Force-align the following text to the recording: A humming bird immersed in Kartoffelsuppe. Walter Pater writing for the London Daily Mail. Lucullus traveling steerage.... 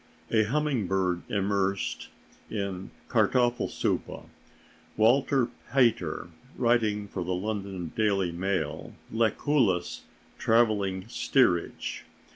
A 0.31 0.45
humming 0.45 0.87
bird 0.87 1.21
immersed 1.29 2.07
in 2.49 2.89
Kartoffelsuppe. 3.07 4.25
Walter 4.97 5.49
Pater 5.71 6.29
writing 6.57 7.07
for 7.07 7.23
the 7.23 7.35
London 7.35 7.91
Daily 7.95 8.31
Mail. 8.31 8.95
Lucullus 9.11 10.01
traveling 10.39 11.07
steerage.... 11.07 12.05